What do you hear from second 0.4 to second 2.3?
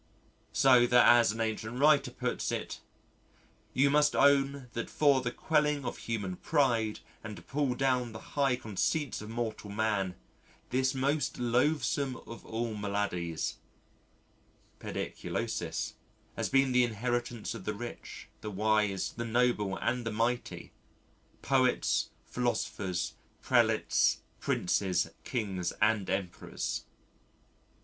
So that as an ancient writer